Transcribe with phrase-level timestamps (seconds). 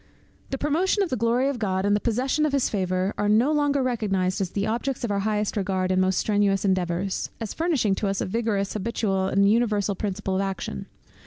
[0.49, 3.51] The promotion of the glory of God, and the possession of his favour, are no
[3.51, 7.93] longer recognized as the objects of our highest regard, and most strenuous endeavours; as furnishing
[8.01, 10.87] to us, a vigorous, habitual, and universal principle of action.